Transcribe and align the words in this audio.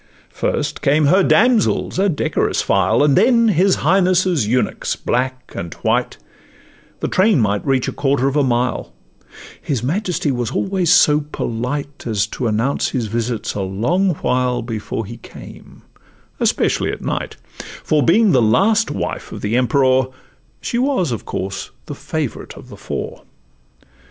First 0.31 0.81
came 0.81 1.05
her 1.05 1.21
damsels, 1.21 1.99
a 1.99 2.09
decorous 2.09 2.63
file, 2.63 3.03
And 3.03 3.15
then 3.15 3.49
his 3.49 3.75
Highness' 3.85 4.47
eunuchs, 4.47 4.95
black 4.95 5.53
and 5.55 5.71
white; 5.85 6.17
The 7.01 7.07
train 7.07 7.39
might 7.39 7.63
reach 7.63 7.87
a 7.87 7.91
quarter 7.93 8.27
of 8.27 8.35
a 8.35 8.41
mile: 8.43 8.93
His 9.61 9.83
majesty 9.83 10.31
was 10.31 10.49
always 10.53 10.91
so 10.91 11.21
polite 11.31 12.07
As 12.07 12.25
to 12.25 12.47
announce 12.47 12.89
his 12.89 13.05
visits 13.05 13.53
a 13.53 13.61
long 13.61 14.15
while 14.23 14.63
Before 14.63 15.05
he 15.05 15.17
came, 15.17 15.83
especially 16.39 16.91
at 16.91 17.03
night; 17.03 17.37
For 17.83 18.01
being 18.01 18.31
the 18.31 18.41
last 18.41 18.89
wife 18.89 19.31
of 19.31 19.41
the 19.41 19.55
Emperour, 19.55 20.07
She 20.61 20.79
was 20.79 21.11
of 21.11 21.25
course 21.25 21.69
the 21.85 21.93
favorite 21.93 22.55
of 22.57 22.69
the 22.69 22.75
four. 22.77 23.21